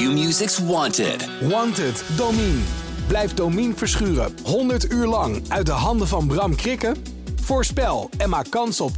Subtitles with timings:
[0.00, 1.28] Q-Music's Wanted.
[1.48, 2.62] Wanted, Domine.
[3.06, 6.96] Blijf Domine verschuren 100 uur lang uit de handen van Bram Krikken?
[7.40, 8.90] Voorspel en maak kans op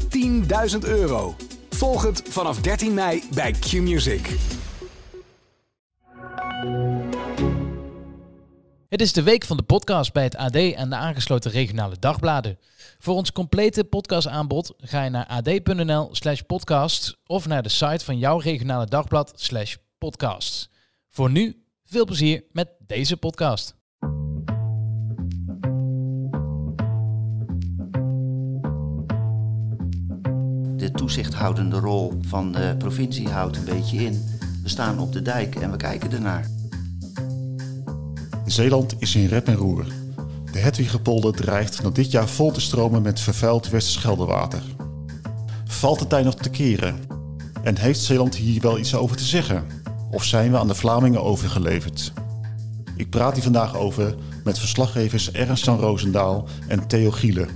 [0.72, 1.34] 10.000 euro.
[1.70, 4.36] Volg het vanaf 13 mei bij Q-Music.
[8.88, 12.58] Het is de week van de podcast bij het AD en de aangesloten regionale dagbladen.
[12.98, 18.18] Voor ons complete podcastaanbod ga je naar ad.nl slash podcast of naar de site van
[18.18, 20.70] jouw regionale dagblad slash podcast.
[21.14, 23.76] Voor nu, veel plezier met deze podcast.
[30.76, 34.24] De toezichthoudende rol van de provincie houdt een beetje in.
[34.62, 36.46] We staan op de dijk en we kijken ernaar.
[38.46, 39.86] Zeeland is in rep en roer.
[40.52, 44.62] De Hedwigepolder dreigt nog dit jaar vol te stromen met vervuild Westerscheldewater.
[45.64, 46.98] Valt de tijd nog te keren?
[47.62, 49.81] En heeft Zeeland hier wel iets over te zeggen?
[50.12, 52.12] Of zijn we aan de Vlamingen overgeleverd?
[52.96, 57.48] Ik praat hier vandaag over met verslaggevers Ernst-Jan Roosendaal en Theo Gielen.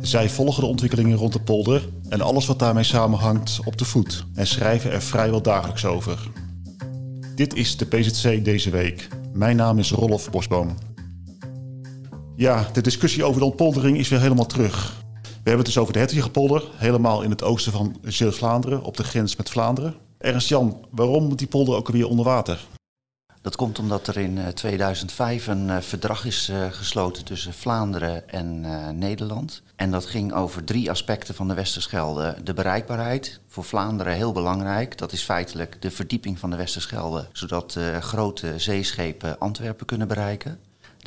[0.00, 4.24] Zij volgen de ontwikkelingen rond de polder en alles wat daarmee samenhangt op de voet
[4.34, 6.30] en schrijven er vrijwel dagelijks over.
[7.34, 9.08] Dit is de PZC deze week.
[9.32, 10.74] Mijn naam is Rolf Bosboom.
[12.36, 14.96] Ja, de discussie over de ontpoldering is weer helemaal terug.
[15.22, 19.04] We hebben het dus over de Hedwigepolder, helemaal in het oosten van Zeeuws-Vlaanderen, op de
[19.04, 20.07] grens met Vlaanderen.
[20.18, 22.66] Ernst-Jan, waarom moet die polder ook weer onder water?
[23.40, 28.60] Dat komt omdat er in 2005 een uh, verdrag is uh, gesloten tussen Vlaanderen en
[28.98, 29.62] Nederland.
[29.76, 32.36] En dat ging over drie aspecten van de Westerschelde.
[32.44, 34.98] De bereikbaarheid, voor Vlaanderen heel belangrijk.
[34.98, 40.58] Dat is feitelijk de verdieping van de Westerschelde, zodat grote zeeschepen Antwerpen kunnen bereiken.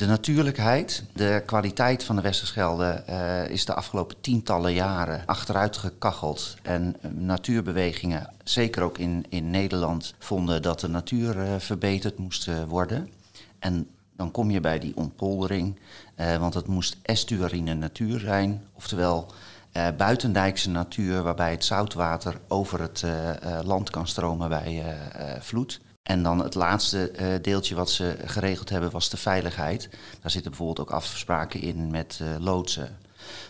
[0.02, 6.56] De natuurlijkheid, de kwaliteit van de Westerschelde uh, is de afgelopen tientallen jaren achteruit gekacheld.
[6.62, 13.10] En natuurbewegingen, zeker ook in, in Nederland, vonden dat de natuur uh, verbeterd moest worden.
[13.58, 15.78] En dan kom je bij die ontpoldering,
[16.16, 19.32] want het moest estuarine natuur zijn, oftewel
[19.96, 23.04] buitendijkse natuur waarbij het zoutwater over het
[23.64, 24.84] land kan stromen bij
[25.40, 25.80] vloed.
[26.02, 29.88] En dan het laatste uh, deeltje wat ze geregeld hebben was de veiligheid.
[30.20, 32.98] Daar zitten bijvoorbeeld ook afspraken in met uh, loodsen.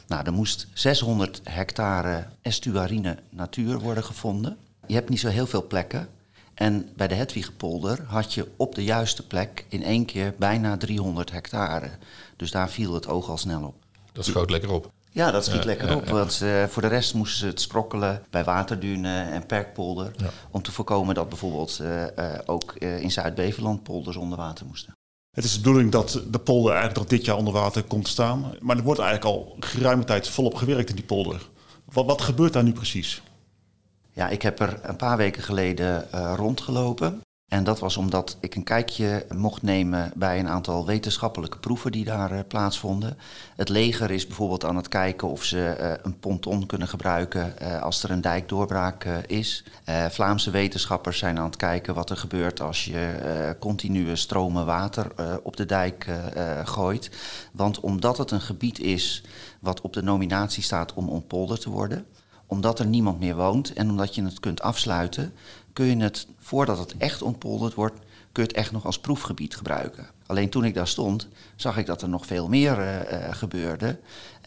[0.06, 4.56] Nou, er moest 600 hectare estuarine natuur worden gevonden.
[4.86, 6.08] Je hebt niet zo heel veel plekken.
[6.54, 11.30] En bij de Hedwigepolder had je op de juiste plek in één keer bijna 300
[11.30, 11.90] hectare.
[12.36, 13.74] Dus daar viel het oog al snel op.
[14.12, 14.92] Dat schoot lekker op.
[15.14, 16.08] Ja, dat schiet lekker op.
[16.08, 20.10] Want uh, voor de rest moesten ze het sprokkelen bij waterdunen en perkpolder.
[20.50, 24.96] Om te voorkomen dat bijvoorbeeld uh, uh, ook in Zuid-Beveland polders onder water moesten.
[25.30, 28.10] Het is de bedoeling dat de polder eigenlijk nog dit jaar onder water komt te
[28.10, 28.54] staan.
[28.60, 31.48] Maar er wordt eigenlijk al geruime tijd volop gewerkt in die polder.
[31.84, 33.22] Wat, wat gebeurt daar nu precies?
[34.12, 37.20] Ja, ik heb er een paar weken geleden rondgelopen.
[37.52, 42.04] En dat was omdat ik een kijkje mocht nemen bij een aantal wetenschappelijke proeven die
[42.04, 43.18] daar uh, plaatsvonden.
[43.56, 47.82] Het leger is bijvoorbeeld aan het kijken of ze uh, een ponton kunnen gebruiken uh,
[47.82, 49.64] als er een dijkdoorbraak is.
[50.10, 55.06] Vlaamse wetenschappers zijn aan het kijken wat er gebeurt als je continue stromen water
[55.42, 56.06] op de dijk
[56.64, 57.10] gooit.
[57.52, 59.24] Want omdat het een gebied is
[59.60, 62.06] wat op de nominatie staat om ontpolderd te worden,
[62.46, 65.34] omdat er niemand meer woont en omdat je het kunt afsluiten,
[65.72, 67.98] kun je het, voordat het echt ontpolderd wordt,
[68.32, 70.06] kun je het echt nog als proefgebied gebruiken.
[70.26, 73.98] Alleen toen ik daar stond, zag ik dat er nog veel meer uh, uh, gebeurde.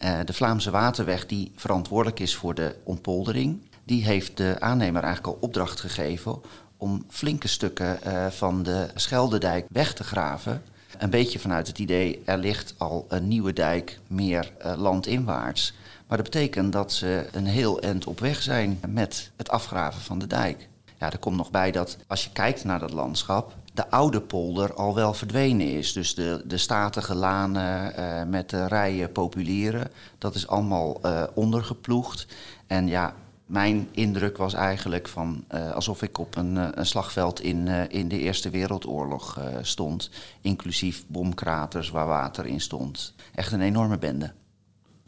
[0.04, 5.34] Uh, de Vlaamse Waterweg, die verantwoordelijk is voor de ontpoldering, die heeft de aannemer eigenlijk
[5.34, 6.40] al opdracht gegeven
[6.76, 7.98] om flinke stukken
[8.32, 10.62] van de Scheldedijk weg te graven.
[10.98, 15.74] Een beetje vanuit het idee, er ligt al een nieuwe dijk meer landinwaarts.
[16.06, 20.18] Maar dat betekent dat ze een heel eind op weg zijn met het afgraven van
[20.18, 20.68] de dijk.
[20.98, 24.74] Ja, er komt nog bij dat als je kijkt naar dat landschap, de oude polder
[24.74, 25.92] al wel verdwenen is.
[25.92, 32.26] Dus de, de statige lanen uh, met de rijen populieren, dat is allemaal uh, ondergeploegd.
[32.66, 33.14] En ja,
[33.46, 38.18] mijn indruk was eigenlijk van uh, alsof ik op een, een slagveld in, in de
[38.18, 40.10] Eerste Wereldoorlog stond.
[40.40, 43.14] Inclusief bomkraters waar water in stond.
[43.34, 44.32] Echt een enorme bende.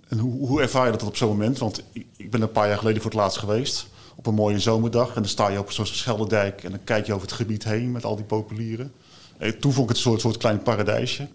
[0.09, 1.59] En hoe, hoe ervaar je dat op zo'n moment?
[1.59, 1.83] Want
[2.17, 5.09] ik ben een paar jaar geleden voor het laatst geweest op een mooie zomerdag.
[5.09, 7.93] En dan sta je op zo'n Schelderdijk en dan kijk je over het gebied heen
[7.93, 8.93] met al die populieren.
[9.39, 11.29] En toen vond ik het een soort, soort klein paradijsje.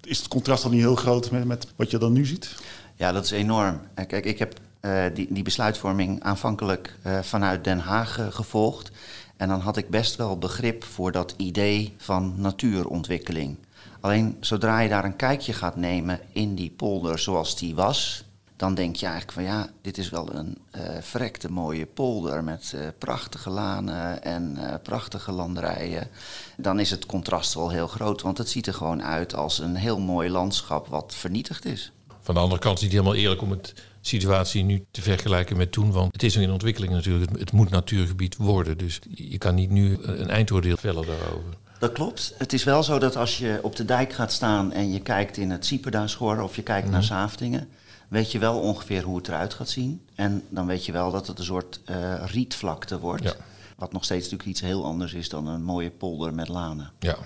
[0.00, 2.54] Is het contrast dan niet heel groot met, met wat je dan nu ziet?
[2.96, 3.80] Ja, dat is enorm.
[3.94, 8.90] Kijk, ik heb uh, die, die besluitvorming aanvankelijk vanuit Den Haag gevolgd.
[9.36, 13.56] En dan had ik best wel begrip voor dat idee van natuurontwikkeling.
[14.00, 18.24] Alleen zodra je daar een kijkje gaat nemen in die polder zoals die was,
[18.56, 22.72] dan denk je eigenlijk van ja, dit is wel een uh, verrekte mooie polder met
[22.74, 26.08] uh, prachtige lanen en uh, prachtige landerijen.
[26.56, 29.76] Dan is het contrast wel heel groot, want het ziet er gewoon uit als een
[29.76, 31.92] heel mooi landschap wat vernietigd is.
[32.20, 35.56] Van de andere kant is het niet helemaal eerlijk om het situatie nu te vergelijken
[35.56, 35.92] met toen.
[35.92, 37.30] Want het is nog in ontwikkeling natuurlijk.
[37.30, 38.78] Het, het moet natuurgebied worden.
[38.78, 41.54] Dus je kan niet nu een eindoordeel vellen daarover.
[41.78, 42.34] Dat klopt.
[42.38, 45.36] Het is wel zo dat als je op de dijk gaat staan en je kijkt
[45.36, 47.00] in het Sieperduinschor of je kijkt mm -hmm.
[47.00, 47.68] naar Zaaftingen,
[48.08, 50.06] weet je wel ongeveer hoe het eruit gaat zien.
[50.14, 53.22] En dan weet je wel dat het een soort uh, rietvlakte wordt.
[53.22, 53.34] Ja.
[53.76, 56.90] Wat nog steeds natuurlijk iets heel anders is dan een mooie polder met lanen.
[56.98, 57.16] Ja.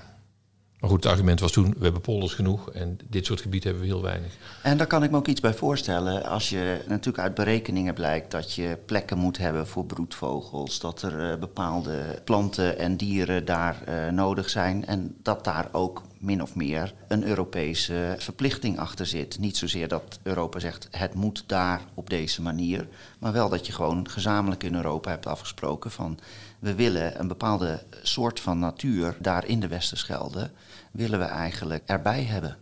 [0.81, 3.83] Maar goed, het argument was toen, we hebben polders genoeg en dit soort gebied hebben
[3.83, 4.37] we heel weinig.
[4.63, 6.25] En daar kan ik me ook iets bij voorstellen.
[6.25, 11.33] Als je natuurlijk uit berekeningen blijkt dat je plekken moet hebben voor broedvogels, dat er
[11.33, 16.55] uh, bepaalde planten en dieren daar uh, nodig zijn en dat daar ook min of
[16.55, 19.39] meer een Europese verplichting achter zit.
[19.39, 22.89] Niet zozeer dat Europa zegt het moet daar op deze manier,
[23.19, 26.19] maar wel dat je gewoon gezamenlijk in Europa hebt afgesproken van
[26.59, 30.51] we willen een bepaalde soort van natuur daar in de Westerschelde
[30.91, 32.57] willen we eigenlijk erbij hebben.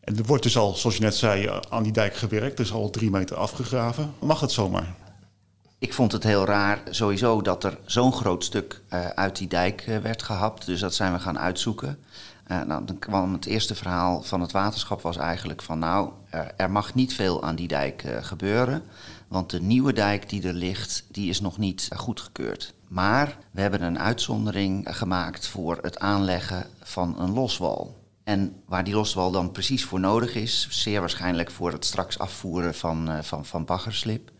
[0.00, 2.58] En er wordt dus al, zoals je net zei, aan die dijk gewerkt.
[2.58, 4.14] Er is al drie meter afgegraven.
[4.18, 4.94] Mag het zomaar?
[5.78, 9.86] Ik vond het heel raar sowieso dat er zo'n groot stuk uh, uit die dijk
[9.86, 10.66] uh, werd gehapt.
[10.66, 11.98] Dus dat zijn we gaan uitzoeken.
[12.46, 16.52] Uh, nou, dan kwam het eerste verhaal van het waterschap was eigenlijk van nou, er,
[16.56, 18.82] er mag niet veel aan die dijk gebeuren.
[19.28, 22.74] Want de nieuwe dijk die er ligt, die is nog niet goedgekeurd.
[22.88, 28.00] Maar we hebben een uitzondering gemaakt voor het aanleggen van een loswal.
[28.24, 32.74] En waar die loswal dan precies voor nodig is, zeer waarschijnlijk voor het straks afvoeren
[32.74, 34.30] van, uh, van, van baggerslip.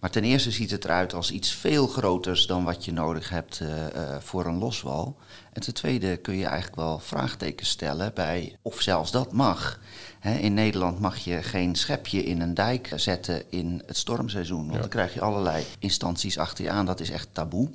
[0.00, 3.60] Maar ten eerste ziet het eruit als iets veel groters dan wat je nodig hebt
[3.62, 5.16] uh, uh, voor een loswal.
[5.52, 9.80] En ten tweede kun je eigenlijk wel vraagtekens stellen bij of zelfs dat mag.
[10.20, 14.60] He, in Nederland mag je geen schepje in een dijk zetten in het stormseizoen.
[14.60, 14.80] Want ja.
[14.80, 16.86] dan krijg je allerlei instanties achter je aan.
[16.86, 17.70] Dat is echt taboe.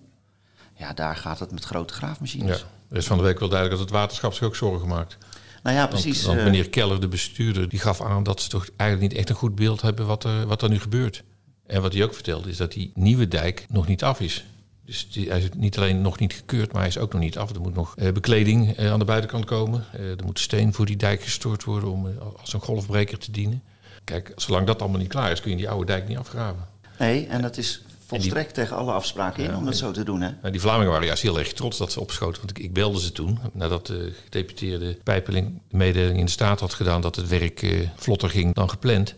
[0.73, 2.59] Ja, daar gaat het met grote graafmachines.
[2.59, 2.65] Ja.
[2.89, 5.17] Er is van de week wel duidelijk dat het waterschap zich ook zorgen maakt.
[5.63, 6.23] Nou ja, precies.
[6.23, 9.29] Want, want meneer Keller, de bestuurder, die gaf aan dat ze toch eigenlijk niet echt
[9.29, 11.23] een goed beeld hebben wat er, wat er nu gebeurt.
[11.65, 14.45] En wat hij ook vertelde is dat die nieuwe dijk nog niet af is.
[14.85, 17.37] Dus die, hij is niet alleen nog niet gekeurd, maar hij is ook nog niet
[17.37, 17.49] af.
[17.49, 19.85] Er moet nog uh, bekleding uh, aan de buitenkant komen.
[19.95, 22.07] Uh, er moet steen voor die dijk gestort worden om
[22.39, 23.63] als een golfbreker te dienen.
[24.03, 26.67] Kijk, zolang dat allemaal niet klaar is, kun je die oude dijk niet afgraven.
[26.99, 30.03] Nee, en dat is volstrekt die, tegen alle afspraken in ja, om dat zo te
[30.03, 30.21] doen.
[30.21, 30.29] Hè?
[30.41, 32.37] Nou, die Vlamingen waren juist heel erg trots dat ze opschoten.
[32.37, 36.59] Want ik, ik belde ze toen, nadat de gedeputeerde Pijpeling de mededeling in de staat
[36.59, 39.15] had gedaan dat het werk vlotter ging dan gepland.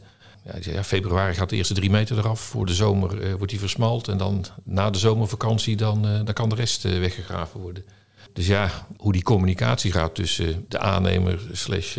[0.54, 2.40] Ja, zei, ja, februari gaat de eerste drie meter eraf.
[2.40, 4.08] Voor de zomer uh, wordt die versmalt.
[4.08, 7.86] En dan na de zomervakantie dan, uh, dan kan de rest uh, weggegraven worden.
[8.34, 11.98] Dus ja, hoe die communicatie gaat tussen de aannemer slash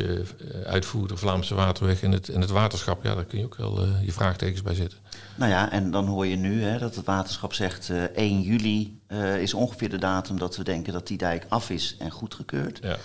[0.65, 4.13] uitvoerder Vlaamse Waterweg en het, en het waterschap, ja, daar kun je ook wel je
[4.13, 4.99] vraagtekens bij zetten.
[5.35, 9.01] Nou ja, en dan hoor je nu hè, dat het waterschap zegt 1 juli
[9.41, 12.79] is ongeveer de datum dat we denken dat die dijk af is en goedgekeurd.
[12.83, 12.97] Ja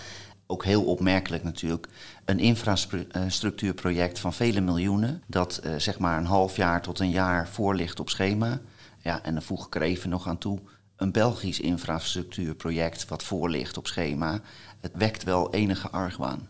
[0.48, 1.88] ook heel opmerkelijk natuurlijk,
[2.26, 7.48] een infrastructuurproject van vele miljoenen, dat uh, zeg maar een half jaar tot een jaar
[7.48, 8.62] voor ligt op schema.
[9.00, 10.60] Ja, en dan voeg ik er even nog aan toe,
[10.96, 14.42] een Belgisch infrastructuurproject wat voor ligt op schema.
[14.82, 16.50] Het wekt wel enige argwaan.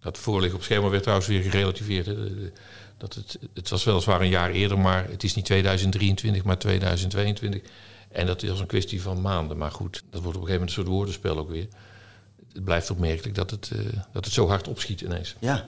[0.00, 2.10] Dat voorliggen op schema werd trouwens weer gerelativeerd.
[2.96, 7.70] Dat het, het was weliswaar een jaar eerder, maar het is niet 2023, maar 2022.
[8.08, 9.56] En dat is een kwestie van maanden.
[9.56, 11.68] Maar goed, dat wordt op een gegeven moment een soort woordenspel ook weer
[12.56, 13.78] het blijft opmerkelijk dat het, uh,
[14.12, 15.36] dat het zo hard opschiet ineens.
[15.38, 15.64] Ja,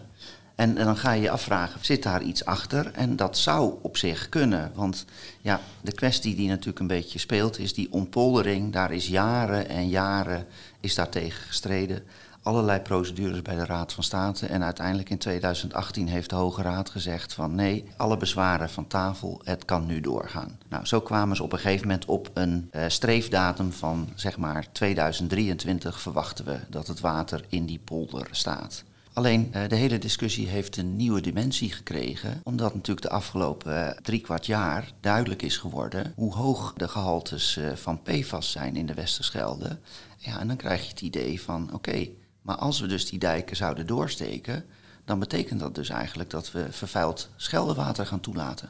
[0.54, 2.90] en, en, dan ga je je afvragen, zit daar iets achter?
[2.92, 4.72] En dat zou op zich kunnen.
[4.74, 5.04] Want
[5.40, 8.72] ja, de kwestie die natuurlijk een beetje speelt, is die ontpoldering.
[8.72, 10.46] Daar is jaren en jaren
[10.80, 12.02] is daar tegen gestreden.
[12.48, 14.46] Allerlei procedures bij de Raad van State.
[14.46, 19.40] En uiteindelijk in 2018 heeft de Hoge Raad gezegd van nee, alle bezwaren van tafel,
[19.44, 20.58] het kan nu doorgaan.
[20.68, 24.66] Nou, zo kwamen ze op een gegeven moment op een uh, streefdatum van zeg maar
[24.72, 28.84] 2023 verwachten we dat het water in die polder staat.
[29.12, 33.88] Alleen uh, de hele discussie heeft een nieuwe dimensie gekregen, omdat natuurlijk de afgelopen uh,
[33.88, 38.94] drie kwart jaar duidelijk is geworden hoe hoog de gehaltes van PFAS zijn in de
[38.94, 39.78] Westerschelde.
[40.16, 42.08] Ja, en dan krijg je het idee van oké,
[42.48, 44.64] maar als we dus die dijken zouden doorsteken,
[45.04, 48.68] dan betekent dat dus eigenlijk dat we vervuild scheldewater gaan toelaten.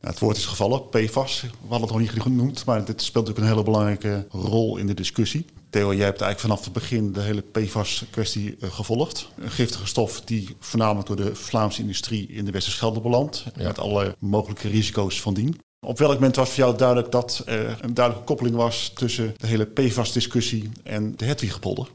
[0.00, 1.40] Ja, het woord is gevallen, PFAS.
[1.40, 4.86] We hadden het nog niet genoemd, maar dit speelt natuurlijk een hele belangrijke rol in
[4.86, 5.44] de discussie.
[5.70, 9.28] Theo, jij hebt eigenlijk vanaf het begin de hele PFAS-kwestie uh, gevolgd.
[9.36, 13.44] Een giftige stof die voornamelijk door de Vlaamse industrie in de Westerschelde belandt.
[13.56, 13.62] Ja.
[13.62, 15.60] Met alle mogelijke risico's van dien.
[15.86, 19.46] Op welk moment was voor jou duidelijk dat er een duidelijke koppeling was tussen de
[19.46, 21.88] hele PFAS-discussie en de Hedwigepolder?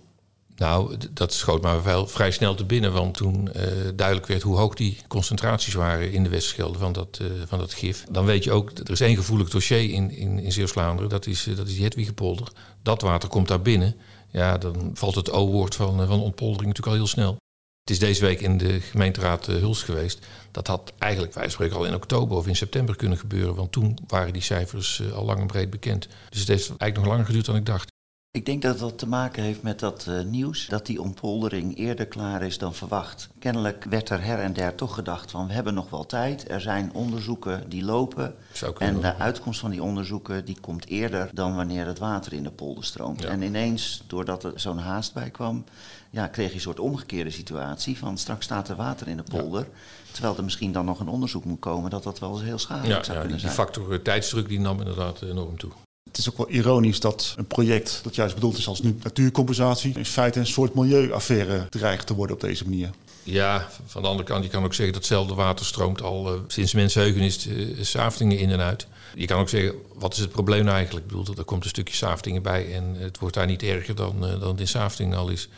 [0.58, 2.94] Nou, dat schoot maar wel vrij snel te binnen.
[2.94, 3.64] Want toen uh,
[3.96, 7.74] duidelijk werd hoe hoog die concentraties waren in de Westerschelde van dat, uh, van dat
[7.74, 8.06] gif.
[8.10, 11.10] Dan weet je ook, er is één gevoelig dossier in, in, in Zeeuws-Vlaanderen.
[11.10, 12.48] Dat is, uh, dat is die Hedwigepolder.
[12.82, 13.96] Dat water komt daar binnen.
[14.32, 17.36] Ja, dan valt het O-woord van, van ontpoldering natuurlijk al heel snel.
[17.82, 20.26] Het is deze week in de gemeenteraad Huls geweest.
[20.52, 23.56] Dat had eigenlijk, wij spreken al in oktober of in september kunnen gebeuren.
[23.56, 26.08] Want toen waren die cijfers al lang en breed bekend.
[26.30, 27.96] Dus het heeft eigenlijk nog langer geduurd dan ik dacht.
[28.38, 32.06] Ik denk dat dat te maken heeft met dat uh, nieuws, dat die ontpoldering eerder
[32.06, 33.30] klaar is dan verwacht.
[33.40, 36.62] Kennelijk werd er her en der toch gedacht van we hebben nog wel tijd, er
[36.62, 38.36] zijn onderzoeken die lopen.
[38.78, 42.52] En de uitkomst van die onderzoeken die komt eerder dan wanneer het water in de
[42.52, 43.22] polder stroomt.
[43.22, 43.30] Ja.
[43.30, 45.64] En ineens, doordat er zo'n haast bij kwam,
[46.10, 49.62] ja, kreeg je een soort omgekeerde situatie van straks staat er water in de polder.
[49.62, 49.68] Ja.
[50.12, 52.98] Terwijl er misschien dan nog een onderzoek moet komen dat dat wel eens heel schadelijk
[52.98, 53.56] ja, zou ja, kunnen die, zijn.
[53.56, 55.72] Die factor tijdsdruk die nam inderdaad enorm toe.
[56.18, 59.94] Het is ook wel ironisch dat een project dat juist bedoeld is als natuurcompensatie...
[59.98, 62.90] in feite een soort milieuaffaire dreigt te worden op deze manier.
[63.24, 66.40] Ja, van de andere kant, je kan ook zeggen dat hetzelfde water stroomt al uh,
[66.48, 68.88] sinds mensheugenis uh, Saftingen in en uit.
[69.16, 71.06] Je kan ook zeggen, wat is het probleem nou eigenlijk?
[71.06, 74.16] Ik bedoel, er komt een stukje Saftingen bij en het wordt daar niet erger dan,
[74.26, 75.50] uh, dan het in Saftingen al is.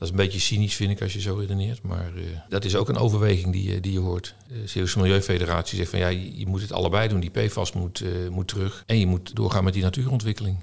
[0.00, 1.82] Dat is een beetje cynisch, vind ik, als je zo redeneert.
[1.82, 4.34] Maar uh, dat is ook een overweging die, die je hoort.
[4.48, 7.20] De Zeeuwse Milieufederatie zegt van ja, je, moet het allebei doen.
[7.20, 8.82] Die PFAS moet, uh, moet terug.
[8.86, 10.56] En je moet doorgaan met die natuurontwikkeling.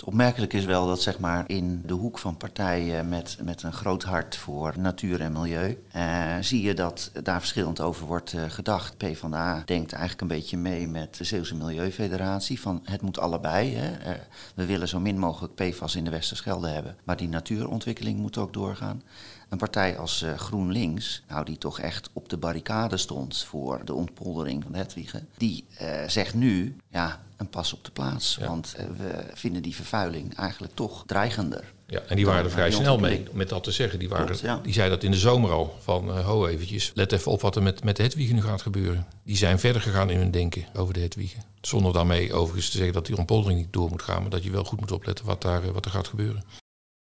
[0.00, 3.72] Het opmerkelijk is wel dat zeg maar, in de hoek van partijen met, met een
[3.72, 8.42] groot hart voor natuur en milieu, uh, zie je dat daar verschillend over wordt uh,
[8.48, 8.96] gedacht.
[8.96, 13.74] PvdA denkt eigenlijk een beetje mee met de Zeeuwse Milieufederatie van het moet allebei.
[13.74, 13.90] Hè.
[13.90, 14.18] Uh,
[14.54, 18.52] we willen zo min mogelijk PFAS in de Westerschelde hebben, maar die natuurontwikkeling moet ook
[18.52, 19.02] doorgaan.
[19.48, 24.62] Een partij als GroenLinks, nou, die toch echt op de barricade stond voor de ontpoldering
[24.62, 25.64] van Hedwigen, die
[26.06, 28.36] zegt nu, ja, een pas op de plaats.
[28.40, 28.46] Ja.
[28.46, 31.72] Want uh, we vinden die vervuiling eigenlijk toch dreigender.
[31.86, 33.98] Ja, en die waren er vrij snel mee met dat te zeggen.
[33.98, 34.60] Die, waren, Klopt, ja.
[34.62, 35.76] die zei dat in de zomer al.
[35.80, 38.62] Van uh, ho eventjes, let even op wat er met, met de Hedwigen nu gaat
[38.62, 39.06] gebeuren.
[39.24, 41.42] Die zijn verder gegaan in hun denken over de Hedwigen.
[41.60, 44.20] Zonder daarmee overigens te zeggen dat die ontpoldering niet door moet gaan.
[44.20, 46.44] Maar dat je wel goed moet opletten wat, daar, uh, wat er gaat gebeuren.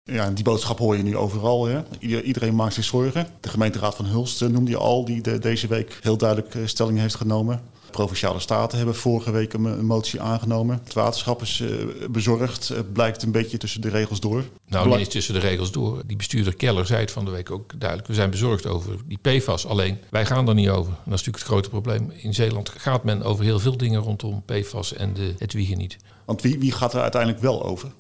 [0.03, 1.67] Ja, en die boodschap hoor je nu overal.
[1.67, 1.83] Hè?
[1.99, 3.27] Iedereen maakt zich zorgen.
[3.41, 7.15] De gemeenteraad van Hulst noemde je al, die de, deze week heel duidelijk stelling heeft
[7.15, 7.63] genomen.
[7.91, 10.81] Provinciale staten hebben vorige week een motie aangenomen.
[10.85, 11.71] Het waterschap is uh,
[12.11, 12.69] bezorgd.
[12.69, 14.45] Het blijkt een beetje tussen de regels door.
[14.67, 16.03] Nou, niet tussen de regels door.
[16.07, 18.09] Die bestuurder Keller zei het van de week ook duidelijk.
[18.09, 19.67] We zijn bezorgd over die PFAS.
[19.67, 20.93] Alleen, wij gaan er niet over.
[20.93, 22.13] En dat is natuurlijk het grote probleem.
[22.17, 25.97] In Zeeland gaat men over heel veel dingen rondom PFAS en de, het wiegen niet.
[26.25, 27.93] Want wie, wie gaat er uiteindelijk wel over?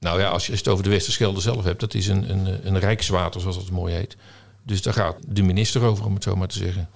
[0.00, 2.78] Nou ja, als je het over de Westerschelde zelf hebt, dat is een, een, een
[2.78, 4.16] rijkswater, zoals dat mooi heet.
[4.62, 6.88] Dus daar gaat de minister over, om het zo maar te zeggen.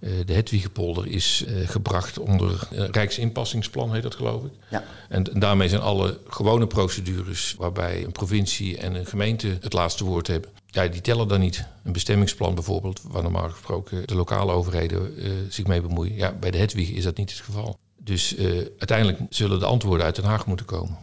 [0.00, 4.52] Uh, de Hedwigepolder is uh, gebracht onder uh, Rijksinpassingsplan, heet dat geloof ik.
[4.70, 4.84] Ja.
[5.08, 10.04] En, en, daarmee zijn alle gewone procedures waarbij een provincie en een gemeente het laatste
[10.04, 10.50] woord hebben.
[10.66, 11.64] Ja, die tellen dan niet.
[11.84, 15.14] Een bestemmingsplan bijvoorbeeld, waar normaal gesproken de lokale overheden
[15.48, 16.14] zich mee bemoeien.
[16.14, 17.78] Ja, bij de Hedwig is dat niet het geval.
[17.96, 18.36] Dus
[18.78, 20.98] uiteindelijk zullen de antwoorden uit Den Haag moeten komen.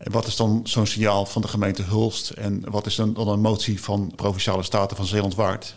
[0.00, 2.30] En wat is dan zo'n signaal van de gemeente Hulst?
[2.30, 5.74] En wat is dan, dan een motie van Provinciale Staten van Zeeland waard?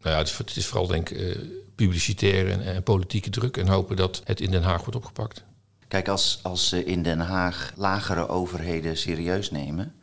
[0.00, 1.36] Nou ja, het is, het is vooral denk ik uh,
[1.84, 3.56] publicitaire en, politieke druk...
[3.56, 5.44] en hopen dat het in Den Haag wordt opgepakt.
[5.88, 9.94] Kijk, als, als ze in Den Haag lagere overheden serieus nemen...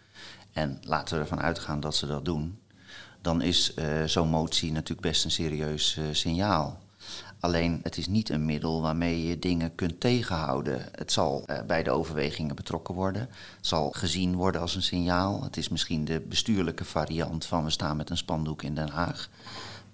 [0.53, 2.59] en laten we ervan uitgaan dat ze dat doen...
[3.21, 6.79] dan is uh, zo'n motie natuurlijk best een serieus uh, signaal.
[7.39, 10.85] Alleen het is niet een middel waarmee je dingen kunt tegenhouden.
[10.91, 13.21] Het zal uh, bij de overwegingen betrokken worden.
[13.21, 15.43] Het zal gezien worden als een signaal.
[15.43, 19.29] Het is misschien de bestuurlijke variant van we staan met een spandoek in Den Haag.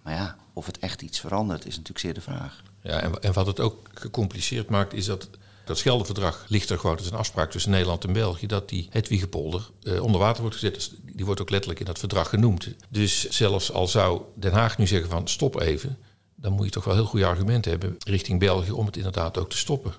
[0.05, 2.63] Maar ja, of het echt iets verandert is natuurlijk zeer de vraag.
[2.81, 5.29] Ja, en, en wat het ook gecompliceerd maakt is dat
[5.65, 6.95] dat Scheldeverdrag ligt er gewoon.
[6.95, 10.55] Het is een afspraak tussen Nederland en België dat die Hedwigepolder uh, onder water wordt
[10.55, 10.73] gezet.
[10.73, 12.67] Dus die wordt ook letterlijk in dat verdrag genoemd.
[12.89, 15.97] Dus zelfs al zou Den Haag nu zeggen van stop even
[16.35, 19.49] dan moet je toch wel heel goede argumenten hebben richting België om het inderdaad ook
[19.49, 19.93] te stoppen.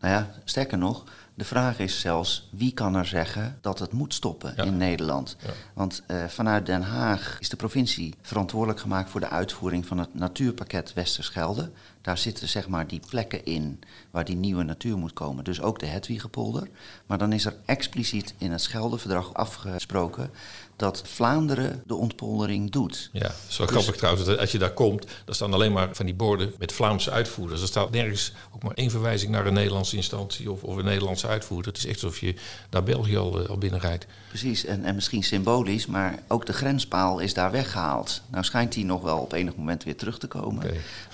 [0.00, 1.04] Nou ja, sterker nog,
[1.38, 4.62] de vraag is zelfs wie kan er zeggen dat het moet stoppen ja.
[4.62, 5.36] in Nederland.
[5.40, 5.50] Ja.
[5.74, 10.14] Want uh, vanuit Den Haag is de provincie verantwoordelijk gemaakt voor de uitvoering van het
[10.14, 11.70] natuurpakket Westerschelde.
[12.00, 13.80] Daar zitten zeg maar die plekken in
[14.10, 15.44] waar die nieuwe natuur moet komen.
[15.44, 16.68] Dus ook de Hedwigepolder.
[17.06, 20.30] Maar dan is er expliciet in het Scheldeverdrag afgesproken
[20.78, 23.10] dat Vlaanderen de ontpoldering doet.
[23.12, 24.24] Ja, zo dus grappig trouwens.
[24.26, 27.60] Dat als je daar komt, dan staan alleen maar van die borden met Vlaamse uitvoerders.
[27.60, 31.26] Er staat nergens ook maar één verwijzing naar een Nederlandse instantie of, of een Nederlandse
[31.26, 31.72] uitvoerder.
[31.72, 32.34] Het is echt alsof je
[32.70, 34.06] naar België al, al binnenrijdt.
[34.28, 38.22] Precies, en, en misschien symbolisch, maar ook de grenspaal is daar weggehaald.
[38.30, 40.66] Nou schijnt die nog wel op enig moment weer terug te komen.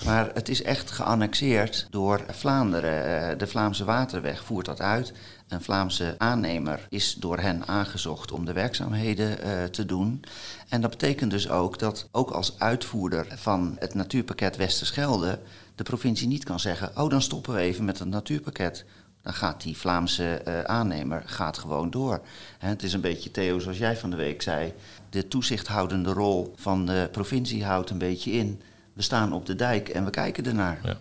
[0.05, 3.29] Maar het is echt geannexeerd door Vlaanderen.
[3.29, 5.13] Eh, De Vlaamse Waterweg voert dat uit.
[5.47, 10.23] Een Vlaamse aannemer is door hen aangezocht om de werkzaamheden eh, te doen.
[10.69, 15.39] En dat betekent dus ook dat ook als uitvoerder van het natuurpakket Westerschelde
[15.75, 18.85] de provincie niet kan zeggen: oh, dan stoppen we even met het natuurpakket.
[19.21, 22.21] Dan gaat die Vlaamse eh, aannemer gaat gewoon door.
[22.57, 24.73] Het is een beetje, Theo, zoals jij van de week zei.
[25.09, 28.61] De toezichthoudende rol van de provincie houdt een beetje in.
[28.93, 30.79] We staan op de dijk en we kijken ernaar.
[30.83, 30.97] Ja.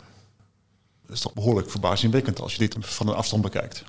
[1.07, 3.85] Dat is toch behoorlijk verbazingwekkend als je dit van een afstand bekijkt.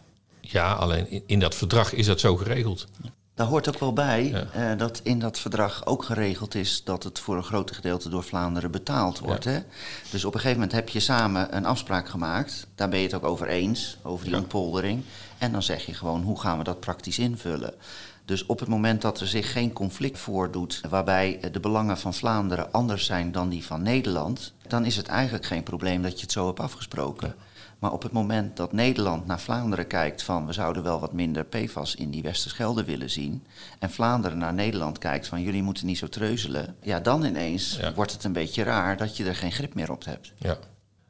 [0.51, 2.87] Ja, alleen in, in dat verdrag is dat zo geregeld.
[3.33, 4.71] Daar hoort ook wel bij Ja.
[4.71, 8.23] eh, dat in dat verdrag ook geregeld is dat het voor een groot gedeelte door
[8.23, 9.43] Vlaanderen betaald wordt.
[9.43, 9.59] Hè?
[10.11, 12.67] Dus op een gegeven moment heb je samen een afspraak gemaakt.
[12.75, 15.03] Daar ben je het ook over eens, over die ontpoldering.
[15.37, 17.73] En dan zeg je gewoon hoe gaan we dat praktisch invullen.
[18.25, 22.13] Dus op het moment dat er zich geen conflict voordoet waarbij eh, de belangen van
[22.13, 26.21] Vlaanderen anders zijn dan die van Nederland, dan is het eigenlijk geen probleem dat je
[26.21, 27.35] het zo hebt afgesproken.
[27.85, 31.45] Maar op het moment dat Nederland naar Vlaanderen kijkt van we zouden wel wat minder
[31.45, 33.43] PFAS in die Westerschelde willen zien.
[33.79, 36.75] En Vlaanderen naar Nederland kijkt van jullie moeten niet zo treuzelen.
[36.81, 37.93] Ja, dan ineens Ja.
[37.93, 40.33] wordt het een beetje raar dat je er geen grip meer op hebt.
[40.37, 40.57] Ja.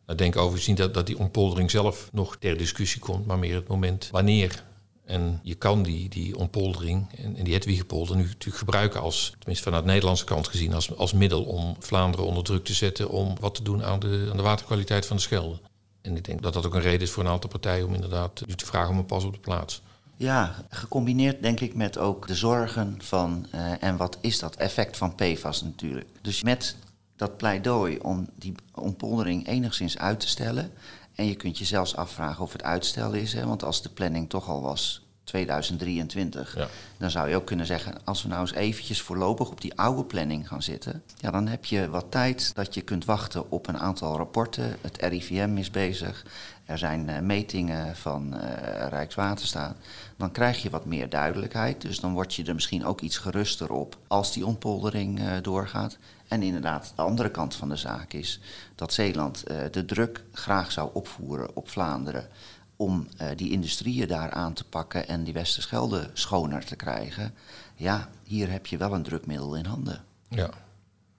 [0.07, 3.55] Ik denk overigens niet dat, dat die ontpoldering zelf nog ter discussie komt, maar meer
[3.55, 4.63] het moment wanneer.
[5.05, 9.63] En je kan die, die ontpoldering en, en die Hedwigepolder nu natuurlijk gebruiken als, tenminste
[9.63, 13.35] vanuit de Nederlandse kant gezien, als, als middel om Vlaanderen onder druk te zetten om
[13.39, 15.59] wat te doen aan de, aan de waterkwaliteit van de Schelde.
[16.05, 18.43] En ik denk dat dat ook een reden is voor een aantal partijen om inderdaad
[18.47, 19.81] nu te vragen om een pas op de plaats.
[20.17, 24.97] Ja, gecombineerd denk ik met ook de zorgen van eh, en wat is dat effect
[24.97, 26.07] van PFAS natuurlijk.
[26.21, 26.75] Dus met
[27.15, 30.71] dat pleidooi om die ontpoldering enigszins uit te stellen.
[31.15, 33.33] En je kunt je zelfs afvragen of het uitstellen is.
[33.33, 36.67] Hè, want als de planning toch al was 2023, Ja.
[36.97, 37.93] dan zou je ook kunnen zeggen...
[38.03, 41.03] als we nou eens eventjes voorlopig op die oude planning gaan zitten...
[41.17, 44.77] ja, dan heb je wat tijd dat je kunt wachten op een aantal rapporten.
[44.81, 46.25] Het RIVM is bezig.
[46.65, 49.75] Er zijn eh, metingen van eh, Rijkswaterstaat.
[50.17, 51.81] Dan krijg je wat meer duidelijkheid.
[51.81, 55.97] Dus dan word je er misschien ook iets geruster op als die ontpoldering eh, doorgaat.
[56.27, 58.39] En inderdaad, de andere kant van de zaak is
[58.75, 62.27] dat Zeeland de druk graag zou opvoeren op Vlaanderen
[62.75, 67.33] om eh, die industrieën daar aan te pakken en die Westerschelde schoner te krijgen.
[67.75, 70.03] Ja, hier heb je wel een drukmiddel in handen.
[70.29, 70.49] Ja.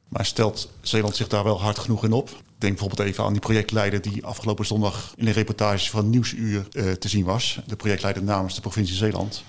[0.09, 2.29] Maar stelt Zeeland zich daar wel hard genoeg in op?
[2.59, 6.93] Denk bijvoorbeeld even aan die projectleider die afgelopen zondag in een reportage van Nieuwsuur eh,
[6.93, 7.61] te zien was.
[7.67, 9.45] De projectleider namens de provincie Zeeland.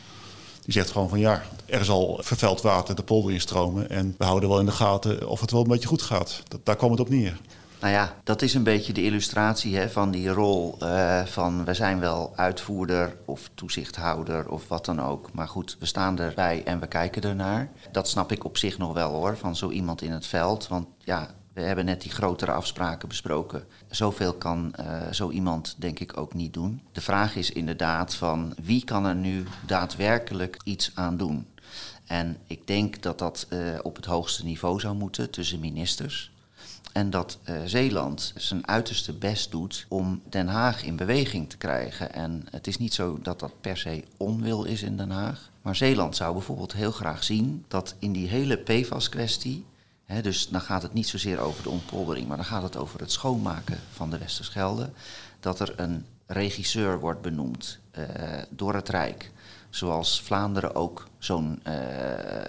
[0.62, 3.90] Die zegt gewoon van ja, er zal vervuild water de polder instromen.
[3.90, 6.44] En we houden wel in de gaten of het wel een beetje goed gaat.
[6.48, 7.40] Dat, daar kwam het op neer.
[7.80, 11.74] Nou ja, dat is een beetje de illustratie hè, van die rol eh, van we
[11.74, 15.34] zijn wel uitvoerder of toezichthouder of wat dan ook.
[15.34, 17.70] Maar goed, we staan erbij en we kijken ernaar.
[17.92, 20.68] Dat snap ik op zich nog wel hoor, van zo iemand in het veld.
[20.68, 23.64] Want ja, we hebben net die grotere afspraken besproken.
[23.90, 26.82] Zoveel kan eh, zo iemand denk ik ook niet doen.
[26.92, 31.48] De vraag is inderdaad van wie kan er nu daadwerkelijk iets aan doen?
[32.06, 36.32] En ik denk dat dat eh, op het hoogste niveau zou moeten tussen ministers.
[36.92, 42.14] En dat eh, Zeeland zijn uiterste best doet om Den Haag in beweging te krijgen.
[42.14, 45.52] En het is niet zo dat dat per se onwil is in Den Haag.
[45.62, 49.66] Maar Zeeland zou bijvoorbeeld heel graag zien dat in die hele PFAS-kwestie.
[50.22, 53.12] Dus dan gaat het niet zozeer over de ontpoldering, maar dan gaat het over het
[53.12, 54.90] schoonmaken van de Westerschelde.
[55.40, 58.04] Dat er een regisseur wordt benoemd eh,
[58.50, 59.32] door het Rijk.
[59.78, 61.74] Zoals Vlaanderen ook zo'n eh,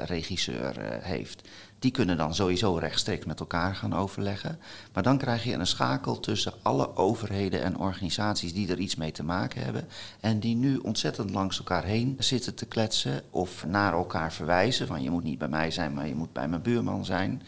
[0.05, 1.49] regisseur eh, heeft.
[1.79, 4.59] Die kunnen dan sowieso rechtstreeks met elkaar gaan overleggen.
[4.93, 9.12] Maar dan krijg je een schakel tussen alle overheden en organisaties die er iets mee
[9.12, 9.88] te maken hebben.
[10.21, 14.87] En die nu ontzettend langs elkaar heen zitten te kletsen of naar elkaar verwijzen.
[14.87, 17.43] Van je moet niet bij mij zijn, maar je moet bij mijn buurman zijn.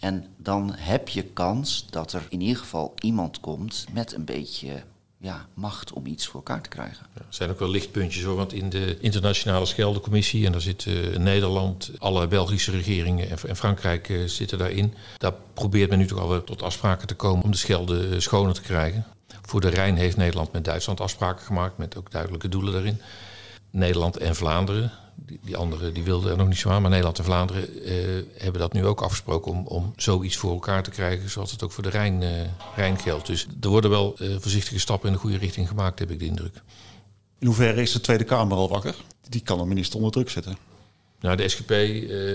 [0.00, 4.82] En dan heb je kans dat er in ieder geval iemand komt met een beetje
[5.20, 7.06] ja, macht om iets voor elkaar te krijgen.
[7.14, 11.90] Er zijn ook wel lichtpuntjes hoor, want in de internationale Scheldecommissie, en daar zitten Nederland,
[11.98, 14.94] alle Belgische regeringen en, en Frankrijk eh, zitten daarin.
[15.18, 18.54] Daar probeert men nu toch alweer tot afspraken te komen om de Schelde eh, schoner
[18.54, 19.06] te krijgen.
[19.42, 23.00] Voor de Rijn heeft Nederland met Duitsland afspraken gemaakt, met ook duidelijke doelen daarin.
[23.70, 24.92] Nederland en Vlaanderen,
[25.26, 27.94] die, die anderen die wilden er nog niet zo aan, maar Nederland en Vlaanderen eh,
[28.36, 31.72] hebben dat nu ook afgesproken om, om zoiets voor elkaar te krijgen, zoals het ook
[31.72, 32.30] voor de Rijn, eh,
[32.76, 33.26] Rijn geldt.
[33.26, 36.26] Dus er worden wel eh, voorzichtige stappen in de goede richting gemaakt, heb ik de
[36.26, 36.62] indruk.
[37.38, 38.94] In hoeverre is de Tweede Kamer al wakker?
[39.28, 40.56] Die kan een minister onder druk zetten.
[41.20, 41.68] Nou, de SGP,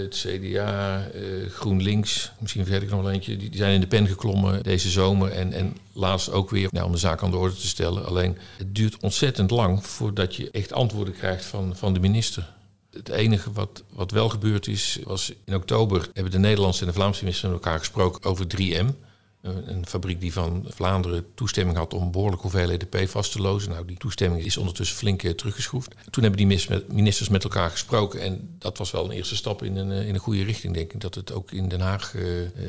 [0.03, 1.07] het CDA,
[1.49, 4.89] GroenLinks, misschien vergeet ik nog wel eentje, die, die zijn in de pen geklommen deze
[4.89, 5.31] zomer.
[5.31, 8.05] En, en laatst ook weer nou, om de zaak aan de orde te stellen.
[8.05, 12.53] Alleen het duurt ontzettend lang voordat je echt antwoorden krijgt van, van de minister.
[12.93, 16.93] Het enige wat, wat wel gebeurd is, was in oktober hebben de Nederlandse en de
[16.93, 18.87] Vlaamse minister met elkaar gesproken over 3M.
[19.43, 23.69] Een, fabriek die van Vlaanderen toestemming had om behoorlijke hoeveelheden PFAS te lozen.
[23.69, 25.95] Nou, die toestemming is ondertussen flink eh, teruggeschroefd.
[26.09, 28.21] Toen hebben die ministers met elkaar gesproken.
[28.21, 30.93] En dat was wel een eerste stap in een, eh, in een goede richting, denk
[30.93, 31.01] ik.
[31.01, 32.23] Dat het ook in Den Haag eh,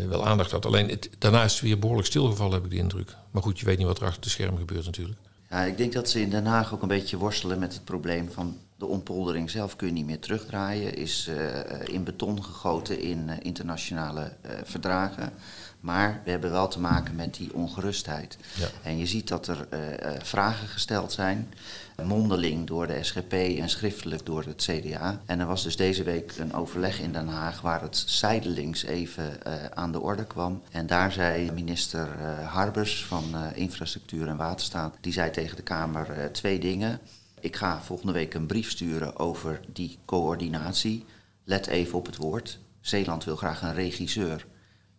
[0.09, 0.67] wel aandacht had.
[0.67, 3.17] Alleen daarna is het weer behoorlijk stilgevallen, heb ik de indruk.
[3.31, 5.19] Maar goed, je weet niet wat er achter de schermen gebeurt natuurlijk.
[5.63, 8.59] Ik denk dat ze in Den Haag ook een beetje worstelen met het probleem van
[8.77, 10.97] de ontpoldering zelf kun je niet meer terugdraaien.
[10.97, 15.33] Is eh, in beton gegoten in eh, internationale eh, verdragen.
[15.85, 18.37] Maar we hebben wel te maken met die ongerustheid.
[18.55, 18.67] Ja.
[18.83, 21.55] En je ziet dat er eh, eh, vragen gesteld zijn,
[22.03, 25.21] mondeling door de SGP en schriftelijk door het CDA.
[25.27, 29.43] En er was dus deze week een overleg in Den Haag waar het zijdelings even
[29.43, 30.63] eh, aan de orde kwam.
[30.71, 32.09] En daar zei minister
[32.45, 37.01] Harbers van Infrastructuur en Waterstaat, die zei tegen de Kamer twee dingen.
[37.41, 41.05] Ik ga volgende week een brief sturen over die coördinatie.
[41.45, 42.59] Let even op het woord.
[42.81, 44.47] Zeeland wil graag een regisseur.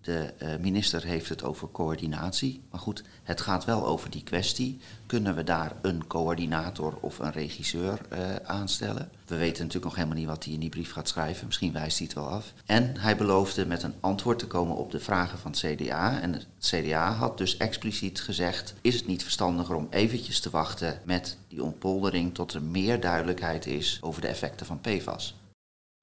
[0.06, 2.62] De eh, minister heeft het over coördinatie.
[2.72, 4.80] Maar goed, het gaat wel over die kwestie.
[5.06, 9.10] Kunnen we daar een coördinator of een regisseur eh, aanstellen?
[9.28, 11.46] We weten natuurlijk nog helemaal niet wat hij in die brief gaat schrijven.
[11.46, 12.54] Misschien wijst hij het wel af.
[12.66, 16.22] En hij beloofde met een antwoord te komen op de vragen van het CDA.
[16.22, 18.74] En het CDA had dus expliciet gezegd...
[18.82, 22.34] is het niet verstandiger om eventjes te wachten met die ontpoldering...
[22.34, 25.36] tot er meer duidelijkheid is over de effecten van PFAS?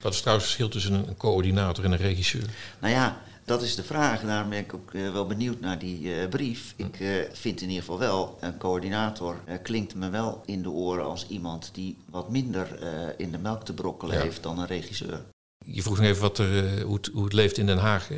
[0.02, 2.44] Wat is trouwens het verschil tussen een, coördinator en een regisseur?
[2.78, 4.20] Nou ja, dat is de vraag.
[4.20, 6.74] Daarom ben ik ook eh, wel benieuwd naar die eh, brief.
[6.76, 11.04] Ik eh, vind in ieder geval wel, een coördinator klinkt me wel in de oren
[11.04, 12.68] als iemand die wat minder
[13.16, 14.22] in de melk te brokkelen Ja.
[14.22, 15.20] heeft dan een regisseur.
[15.64, 18.08] Je vroeg nog even wat er, hoe, het, hoe het leeft in Den Haag.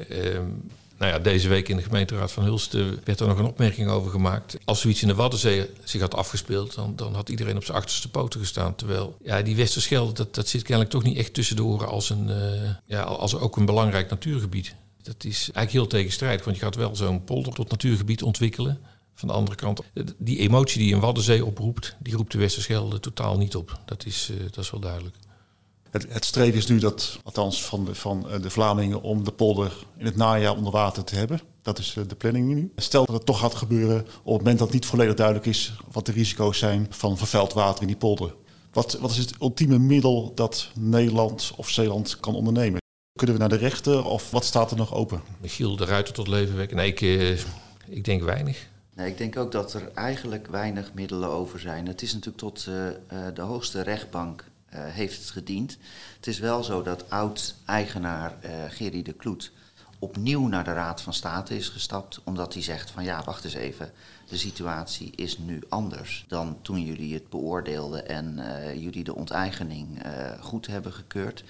[0.98, 3.88] Nou ja, deze week in de gemeenteraad van Hulst eh, werd er nog een opmerking
[3.88, 4.58] over gemaakt.
[4.64, 8.10] Als zoiets in de Waddenzee zich had afgespeeld, dan, dan had iedereen op zijn achterste
[8.10, 8.74] poten gestaan.
[8.74, 12.10] Terwijl ja, die Westerschelde, dat, dat zit kennelijk toch niet echt tussen de oren als,
[12.10, 14.74] een, eh, ja, als ook een belangrijk natuurgebied.
[15.02, 18.78] Dat is eigenlijk heel tegenstrijdig, want je gaat wel zo'n polder tot natuurgebied ontwikkelen.
[19.14, 23.00] Van de andere kant, eh, die emotie die een Waddenzee oproept, die roept de Westerschelde
[23.00, 23.80] totaal niet op.
[23.84, 25.16] Dat is, dat is wel duidelijk.
[25.94, 29.32] Het, het streven is nu dat, althans van de, van eh, de Vlamingen, om de
[29.32, 31.40] polder in het najaar onder water te hebben.
[31.62, 32.72] Dat is eh, de planning nu.
[32.76, 36.06] Stel dat het toch gaat gebeuren op het moment dat niet volledig duidelijk is wat
[36.06, 38.34] de risico's zijn van vervuild water in die polder.
[38.72, 42.80] Wat, wat is het ultieme middel dat Nederland of Zeeland kan ondernemen?
[43.18, 45.22] Kunnen we naar de rechter of wat staat er nog open?
[45.40, 46.76] Michiel de Ruiter tot leven wekken.
[46.76, 47.38] Nee, ik, eh,
[47.86, 48.68] ik denk weinig.
[48.94, 51.86] Nee, ik denk ook dat er eigenlijk weinig middelen over zijn.
[51.86, 52.94] Het is natuurlijk tot eh, eh,
[53.34, 54.44] de hoogste rechtbank
[54.76, 55.76] heeft het gediend.
[56.16, 59.52] Het is wel zo dat oud-eigenaar eh Gerry de Kloet
[60.04, 62.20] opnieuw naar de Raad van State is gestapt.
[62.24, 63.92] Omdat hij zegt van ja, wacht eens even.
[64.28, 70.02] De situatie is nu anders dan toen jullie het beoordeelden en eh, jullie de onteigening
[70.02, 71.44] eh, goed hebben gekeurd.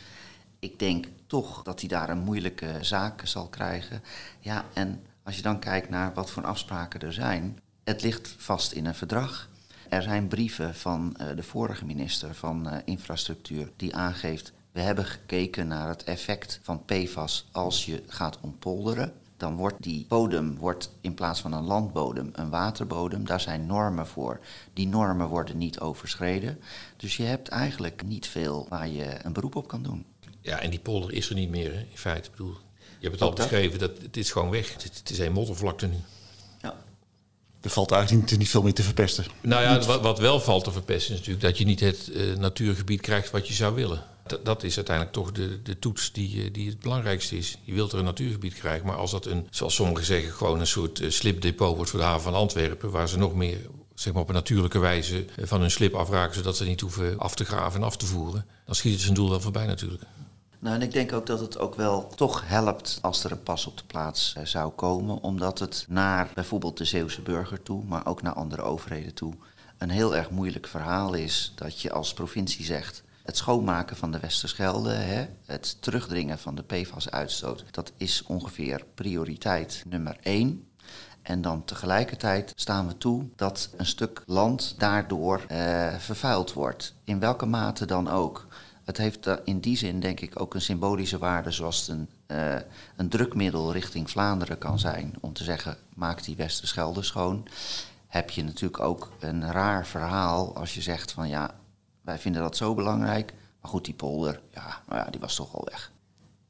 [0.59, 4.03] Ik denk toch dat hij daar een moeilijke zaak zal krijgen.
[4.41, 8.73] Ja, en als je dan kijkt naar wat voor afspraken er zijn, het ligt vast
[8.73, 9.49] in een verdrag.
[9.95, 14.53] Er zijn brieven van eh, de vorige minister van eh, Infrastructuur die aangeeft...
[14.73, 19.13] we hebben gekeken naar het effect van PFAS als je gaat ontpolderen.
[19.37, 23.27] Dan wordt die bodem wordt in plaats van een landbodem een waterbodem.
[23.27, 24.41] Daar zijn normen voor.
[24.73, 26.61] Die normen worden niet overschreden.
[26.97, 30.05] Dus je hebt eigenlijk niet veel waar je een beroep op kan doen.
[30.41, 32.29] Ja, en die polder is er niet meer, hè, in feite.
[32.29, 32.57] Ik bedoel,
[32.99, 34.73] je hebt het Ook al beschreven, dat, het is gewoon weg.
[34.73, 35.97] Het, het is een moddervlakte nu.
[37.65, 39.25] Er valt eigenlijk niet, niet veel meer te verpesten.
[39.41, 42.37] Nou ja, wat, wat wel valt te verpesten is natuurlijk dat je niet het eh,
[42.37, 44.03] natuurgebied krijgt wat je zou willen.
[44.27, 47.59] Dat, dat is uiteindelijk toch de, de toets die, eh, die het belangrijkste is.
[47.63, 50.67] Je wilt er een natuurgebied krijgen, maar als dat een, zoals sommigen zeggen, gewoon een
[50.67, 53.59] soort eh, slipdepot wordt voor de haven van Antwerpen, waar ze nog meer
[53.95, 57.35] zeg maar, op een natuurlijke wijze van hun slip afraken, zodat ze niet hoeven af
[57.35, 60.03] te graven en af te voeren, dan schiet het zijn doel wel voorbij natuurlijk.
[60.65, 63.67] Nou, en ik denk ook dat het ook wel toch helpt als er een pas
[63.67, 65.23] op de plaats eh, zou komen.
[65.23, 69.35] Omdat het naar bijvoorbeeld de Zeeuwse burger toe, maar ook naar andere overheden toe,
[69.79, 73.03] een heel erg moeilijk verhaal is dat je als provincie zegt.
[73.23, 79.83] Het schoonmaken van de Westerschelde, hè, het terugdringen van de PFAS-uitstoot, dat is ongeveer prioriteit
[79.87, 80.69] nummer één.
[81.23, 86.95] En dan tegelijkertijd staan we toe dat een stuk land daardoor eh, vervuild wordt.
[87.05, 88.47] In welke mate dan ook.
[88.85, 92.09] Het heeft eh, in die zin denk ik ook een symbolische waarde zoals het een,
[92.27, 92.57] eh,
[92.97, 95.15] een drukmiddel richting Vlaanderen kan zijn.
[95.21, 97.47] Om te zeggen, maak die Westerschelde schoon.
[98.07, 101.55] Heb je natuurlijk ook een raar verhaal als je zegt van ja,
[102.01, 103.35] wij vinden dat zo belangrijk.
[103.61, 105.93] Maar goed, die polder, ja, nou ja, die was toch al weg.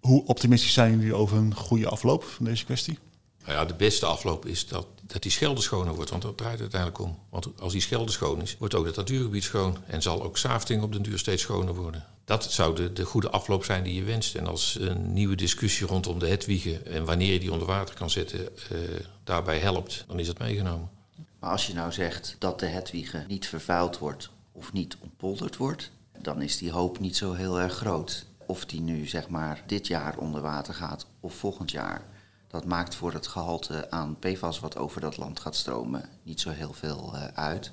[0.00, 2.98] Hoe optimistisch zijn jullie over een goede afloop van deze kwestie?
[3.44, 6.60] Nou ja, de beste afloop is dat, dat die schelde schoner wordt, want dat draait
[6.60, 7.18] uiteindelijk om.
[7.30, 10.82] Want als die schelde schoon is, wordt ook het natuurgebied schoon en zal ook Safting
[10.82, 12.04] op den duur steeds schoner worden.
[12.24, 14.34] Dat zou de, de goede afloop zijn die je wenst.
[14.34, 18.10] En als een nieuwe discussie rondom de hetwiegen en wanneer je die onder water kan
[18.10, 18.78] zetten, uh,
[19.24, 20.90] daarbij helpt, dan is het meegenomen.
[21.38, 25.90] Maar als je nou zegt dat de hetwiegen niet vervuild wordt of niet ontpolderd wordt,
[26.18, 28.26] dan is die hoop niet zo heel erg groot.
[28.46, 32.13] Of die nu zeg maar dit jaar onder water gaat of volgend jaar.
[32.54, 36.50] Dat maakt voor het gehalte aan PFAS wat over dat land gaat stromen niet zo
[36.50, 37.72] heel veel uh, uit.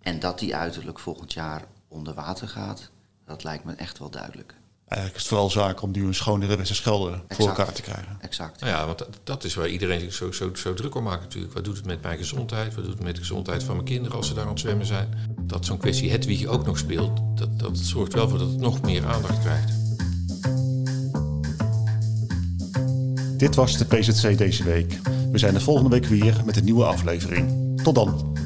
[0.00, 2.90] En dat die uiterlijk volgend jaar onder water gaat,
[3.26, 4.54] dat lijkt me echt wel duidelijk.
[4.86, 8.16] Eigenlijk is het vooral zaak om nu een schonere Westerschelde voor elkaar te krijgen.
[8.20, 8.60] Exact.
[8.60, 11.54] Nou ja, want dat, is waar iedereen zich zo, zo, zo druk om maakt natuurlijk.
[11.54, 12.74] Wat doet het met mijn gezondheid?
[12.74, 14.86] Wat doet het met de gezondheid van mijn kinderen als ze daar aan het zwemmen
[14.86, 15.36] zijn?
[15.40, 18.60] Dat zo'n kwestie het wie ook nog speelt, dat, dat zorgt wel voor dat het
[18.60, 19.89] nog meer aandacht krijgt.
[23.40, 24.98] Dit was de PZC deze week.
[25.32, 27.80] We zijn de volgende week weer met een nieuwe aflevering.
[27.82, 28.38] Tot dan.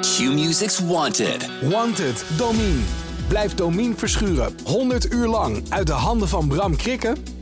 [0.00, 1.48] Q-Music's Wanted.
[1.70, 2.80] Wanted, Domine.
[3.28, 7.41] Blijf Domine verschuren 100 uur lang uit de handen van Bram Krikken?